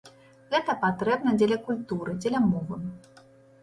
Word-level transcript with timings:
Гэта 0.53 0.75
патрэбна 0.85 1.35
дзеля 1.39 1.61
культуры, 1.69 2.19
дзеля 2.25 2.45
мовы. 2.51 2.85